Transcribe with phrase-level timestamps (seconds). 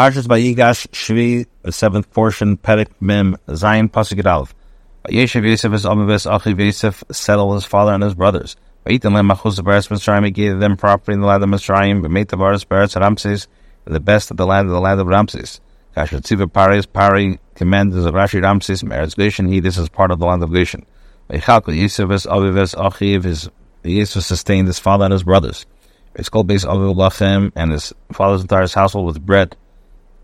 [0.00, 4.54] Parshas Vayigash Shvi, the seventh portion, Perek Mem, Zion Pasuk Aleph.
[5.10, 8.56] Yeshiv Yosef is Amavis Achiv Yosef settled his father and his brothers.
[8.86, 12.28] Vayitim Lem Machuz Beres Mitzrayim, he gave them property in the land of Mitzrayim, made
[12.28, 13.46] the Beres Beres Ramses,
[13.84, 15.60] the best of the land of the land of Ramses.
[15.94, 20.18] Kasher Tziva Paris, Pari, commanders of Rashi Ramses, Meretz Goshen, he, this is part of
[20.18, 20.86] the land of Goshen.
[21.28, 23.50] Vayichalkel Yosef is Aviv Achiv, his,
[23.82, 25.66] Yosef sustained his father and his brothers.
[26.14, 29.58] It's called base Aviv Lachem and his father's entire household with bread.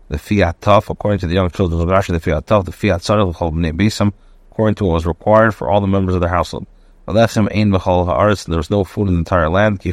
[0.09, 3.01] The fiat tough, according to the young children of Rashi, the fiat tough, the fiat
[3.01, 4.13] tzarel called bisam,
[4.51, 6.65] according to what was required for all the members of their household.
[7.07, 9.81] Alechem ein b'chol haaretz, there was no food in the entire land.
[9.81, 9.91] Ki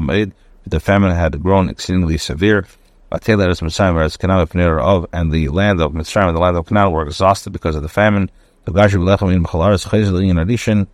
[0.00, 0.32] made,
[0.66, 2.66] the famine had grown exceedingly severe.
[3.10, 6.66] Ateler is Mitzrayim, whereas Canaan of, and the land of Mitzrayim and the land of
[6.66, 8.30] Canaan were exhausted because of the famine.
[8.66, 10.88] The Gashi b'lechem ein b'chol haaretz, in addition,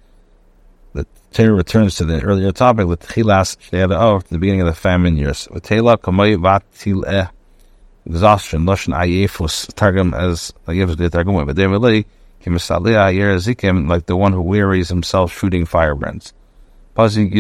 [0.93, 5.16] the Torah returns to the earlier topic with Chilas Shnei the beginning of the famine
[5.16, 5.48] years.
[5.48, 7.30] V'tela kamay vatil
[8.06, 8.64] exhaustion.
[8.64, 11.66] Lashon ayefus targum as ayefus targum, but they
[12.45, 16.32] zikim like the one who wearies himself shooting firebrands.
[16.96, 17.30] Yosef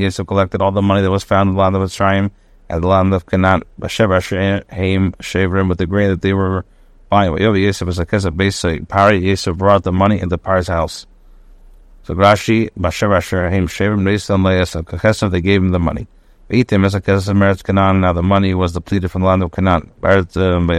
[0.00, 2.30] Yosef collected all the money that was found in the land of Mitzrayim
[2.68, 3.62] and the land of Canaan.
[3.80, 6.64] Haim Shavrim with the grain that they were
[7.08, 7.36] buying.
[7.38, 8.88] Yosef was a kesef basic.
[8.88, 11.06] Pari Yosef brought the money into Pari's house.
[12.02, 16.06] So Rashi Bashev Haim Shavrim Neisam Leis a they gave him the money.
[16.48, 18.00] Itim as a case of Canaan.
[18.02, 19.90] Now the money was depleted from the land of Canaan.
[20.04, 20.70] Um,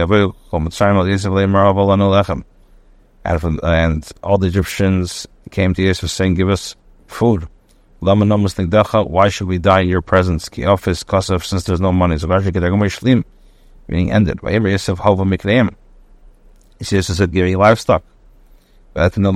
[3.24, 6.74] and, and all the Egyptians came to Yosef saying, "Give us
[7.06, 7.48] food."
[8.00, 10.48] Why should we die in your presence?
[10.48, 12.16] Ki office kosef since there's no money.
[12.16, 14.40] So being ended.
[14.42, 14.78] He
[16.84, 18.02] says, "Give me livestock."
[18.94, 19.26] And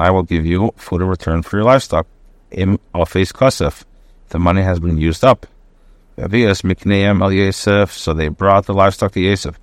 [0.00, 2.06] I will give you food in return for your livestock.
[2.52, 3.84] Im office kosef
[4.28, 5.46] the money has been used up.
[6.16, 6.28] So
[8.14, 9.58] they brought the livestock to Yosef.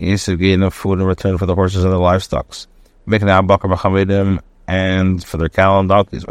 [0.00, 2.54] Yosef gave them food in return for the horses and the livestock.
[4.68, 6.24] And for their cattle and donkeys.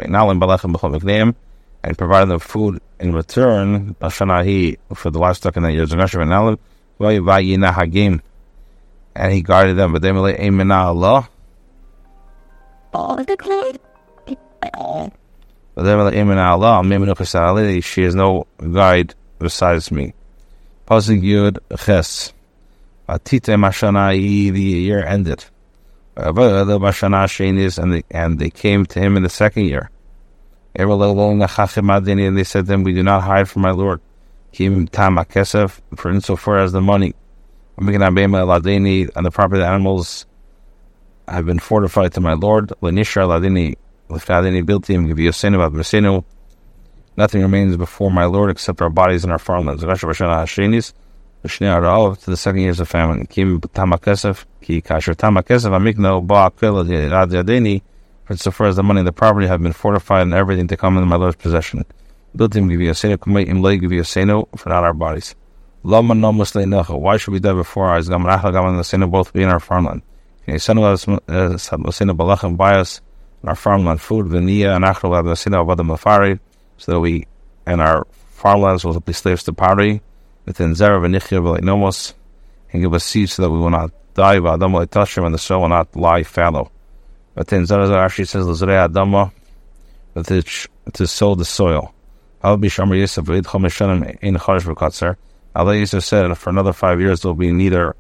[1.84, 5.66] And provided them food in return for the livestock in.
[5.66, 6.60] Of Nashua.
[9.14, 9.94] And he guarded them.
[9.94, 10.12] But they
[10.72, 11.28] Allah.
[17.82, 20.14] She has no guide besides me.
[20.88, 22.34] Pasuk Yud Ches.
[23.08, 25.44] Mashana the year ended.
[26.16, 26.38] And
[28.40, 29.90] they, came to him in the second year.
[30.76, 34.02] And they said to him, We do not hide from my Lord.
[34.52, 35.16] Kim Tam
[35.96, 37.16] for insofar as the money.
[37.78, 40.26] And the property of the animals
[41.28, 42.74] have been fortified to my Lord.
[47.18, 49.82] Nothing remains before my Lord except our bodies and our farmlands.
[49.82, 49.88] To
[51.48, 53.28] the second years of famine.
[53.28, 53.60] For
[58.38, 60.98] so far as the money and the property have been fortified and everything to come
[60.98, 61.84] into my Lord's possession.
[62.36, 62.94] Built him give you a
[63.78, 64.06] give you a
[64.58, 65.36] for not our bodies.
[65.82, 68.08] Why should we die before our eyes?
[68.08, 70.04] Both be in our farmland.
[70.48, 73.02] Senu uh, balachim bias
[73.50, 76.40] our farmland food, v'niya and achro l'adasina avadam mafari,
[76.78, 77.28] so that we
[77.66, 80.02] and our farmlands will be slaves to poverty,
[80.46, 82.14] within zera v'nichya v'leinomos,
[82.72, 85.62] and give us seed so that we will not die, v'adam v'leitashim, and the soil
[85.62, 86.72] will not lie fallow.
[87.36, 89.32] Within zera zera actually says l'zrei adama,
[90.14, 91.94] that it, to sow the soil.
[92.44, 95.16] Al bishamar yisef v'id chomishanim in charish v'katzer.
[95.54, 97.96] Allah Yosef said, for another five years there will be neither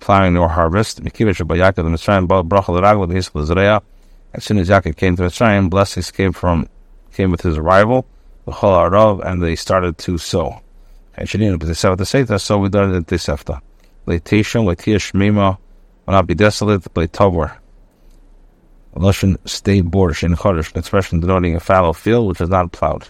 [0.00, 1.02] plowing nor harvest.
[1.02, 3.82] Mikivich b'yakad the Mitzrayim bracha l'ragla v'yisef l'zreya,
[4.34, 6.68] as soon as Yaakov came to Mitzrayim, blessings came from
[7.12, 8.06] came with his arrival,
[8.44, 10.60] the Chol Arav, and they started to sow.
[11.16, 13.60] And what they say, so we done it in Tosefta.
[14.06, 15.58] Leitishim, Leitia Shmima,
[16.06, 17.56] will not be desolate, Leitavor.
[18.94, 23.08] Lashon stay borish in Chodesh, an expression denoting a fallow field which is not plowed.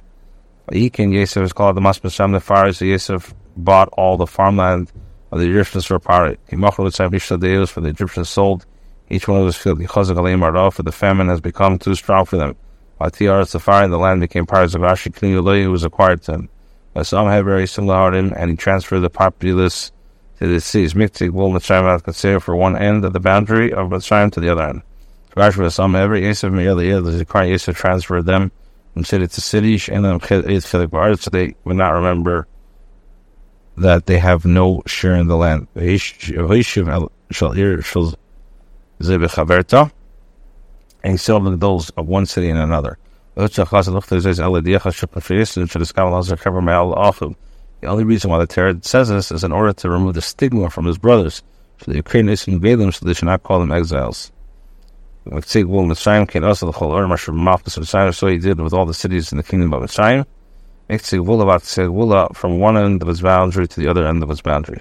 [0.70, 4.92] Yikin Yosef is called the Maspasham the Pharaoh, so Yosef bought all the farmland
[5.30, 6.38] of the Egyptians for Pari.
[6.48, 8.66] He makes that for the Egyptians sold
[9.10, 12.56] each one of those field for the famine has become too strong for them.
[13.00, 16.48] Atiyar Safari, the land became part of Zagashi Kniulay, who was acquired to him.
[17.02, 19.92] Some had very similar him, and he transferred the populace
[20.40, 20.94] to the cities.
[20.94, 24.62] Miktik will Mitzrayim consider for one end of the boundary of Mitzrayim to the other
[24.62, 24.82] end.
[25.36, 28.50] Rashi was some every Yosef Me'eliyah, the Zikar Yosef transferred them
[28.94, 30.18] from city to city, and then
[30.66, 30.84] so
[31.30, 32.48] they would not remember
[33.76, 35.68] that they have no share in the land
[41.04, 42.98] he settled those of one city and another.
[43.36, 43.44] The
[47.84, 50.86] only reason why the Torah says this is in order to remove the stigma from
[50.86, 51.44] his brothers,
[51.78, 54.32] so the Ukrainians invade them, so they should not call them exiles.
[55.24, 55.62] So he
[58.38, 60.26] did with all the cities in the kingdom of Mitzrayim.
[62.34, 64.80] From one end of his boundary to the other end of his boundary.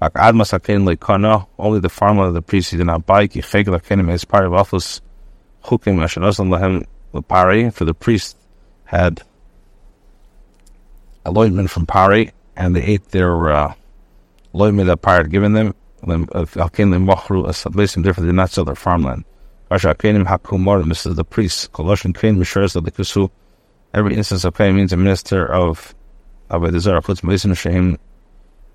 [0.00, 3.24] Only the farmland of the priest he did not buy.
[3.24, 5.00] Is part of office.
[5.64, 8.36] Chukim For the priest
[8.84, 9.22] had
[11.26, 13.74] a loinment from Pari, and they ate their uh,
[14.54, 15.74] loinment that Pari had given them.
[16.02, 19.24] Alkenim Mochru, a different, they did not sell their farmland.
[19.70, 21.72] Ashakenim Hakumor, this is the priest.
[21.72, 23.30] Colossian Kain Mishers of the Kusu.
[23.92, 25.94] Every instance of Kain means a minister of
[26.48, 27.96] of a desire puts Mason Shem,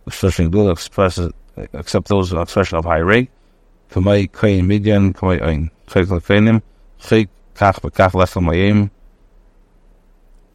[0.07, 1.31] expression Gula expresses
[1.73, 3.29] except those expression of high rank.
[3.89, 5.71] Kamai Kain Midian, Kamai Ein.
[5.87, 6.61] Chayk Lakainim,
[6.99, 8.89] Chayk Kach Bakach Lechel Mayim.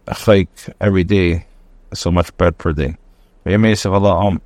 [0.08, 0.48] Chayk
[0.80, 1.46] every day,
[1.94, 2.96] so much bread per day.
[3.46, 4.40] Vayamesa Allah Om.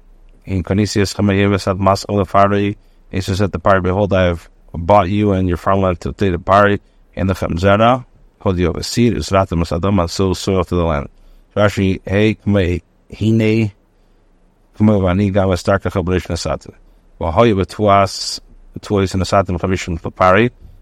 [0.44, 2.76] In Canisius Chamayevas at Mas Olafari,
[3.10, 6.38] Jesus said the party, Behold, I have bought you and your farmland to take the
[6.38, 6.80] party
[7.16, 8.04] and the Femzera,
[8.40, 11.08] hold you of a seed, is Ratam Sadam, and so soil to the land.
[11.56, 12.82] Rashi, hey, Kme,
[13.16, 13.72] Hine,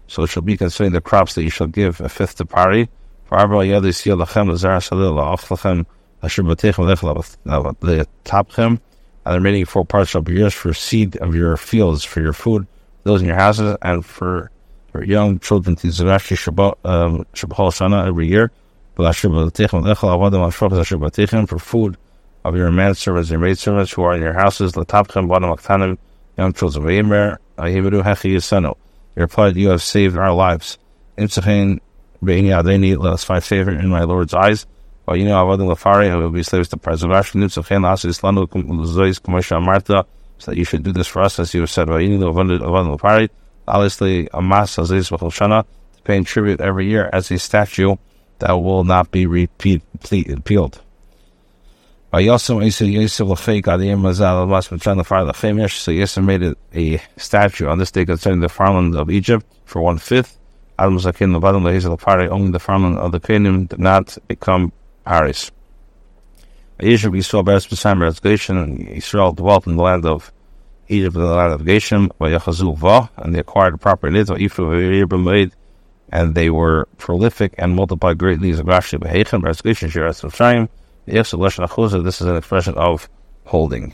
[0.07, 2.89] So it shall be concerning the crops that you shall give a fifth to pari.
[3.25, 3.37] For
[9.25, 12.33] and the remaining four parts shall be yours for seed of your fields, for your
[12.33, 12.67] food
[13.03, 14.49] those in your houses, and for,
[14.91, 18.51] for young children to Zerashi Shabbat um, Shana every year.
[18.95, 19.03] For
[21.59, 21.97] food
[22.43, 25.55] of your man servants and maid servants who are in your houses, the Latapchem Badam
[25.55, 25.97] Aktanim,
[26.37, 28.77] young children of Yemer, Ahimedu Hechi Yisano.
[29.15, 30.77] Your plight, you have saved our lives.
[31.17, 31.79] Imsachin
[32.21, 34.65] Beini Adeni, let us find favor in my Lord's eyes.
[35.05, 39.19] While you know Avadim Lafari, who will be slaves to preservation, Imsachin Lasa Islanu, Zois,
[39.21, 40.05] Kamosha Marta,
[40.39, 43.29] so that you should do this for us, as you have said, Avadim Lafari,
[43.67, 45.65] obviously a mass to
[46.03, 47.95] paying tribute every year as a statue
[48.39, 49.81] that will not be repeat,
[50.11, 50.82] repealed.
[52.13, 52.61] So Yosef
[56.23, 60.37] made a statue on this day concerning the farmland of Egypt for one fifth.
[60.77, 61.79] adam Only
[62.51, 64.71] the farmland of the kingdom did not become
[65.03, 65.49] Paris.
[66.79, 70.31] Asia we saw Beres B'Sam and Israel dwelt in the land of
[70.89, 75.51] Egypt and the land of Goshen, and they acquired the proper needs of Ephraim
[76.11, 79.63] and they were prolific and multiplied greatly as Rashi Behechem, Beres
[81.05, 83.09] Goshen, Shiras This is an expression of
[83.45, 83.93] holding.